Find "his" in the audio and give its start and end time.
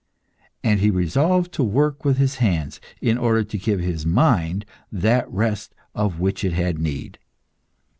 2.17-2.37, 3.81-4.03